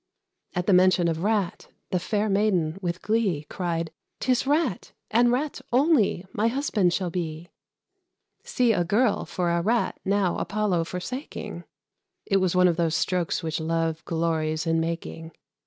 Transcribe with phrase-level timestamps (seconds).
[0.55, 5.61] At the mention of Rat, the fair Maiden, with glee, Cried, "'Tis Rat, and Rat
[5.71, 7.49] only, my husband shall be!"
[8.43, 11.65] See a Girl for a Rat now Apollo forsaking!
[12.25, 15.33] It was one of those strokes which Love glories in making.